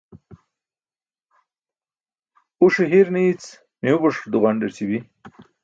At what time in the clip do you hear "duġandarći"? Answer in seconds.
4.31-4.85